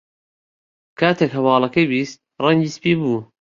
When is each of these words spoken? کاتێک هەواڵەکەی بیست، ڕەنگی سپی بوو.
کاتێک 0.99 1.31
هەواڵەکەی 1.37 1.89
بیست، 1.91 2.17
ڕەنگی 2.43 2.73
سپی 2.75 2.93
بوو. 2.99 3.17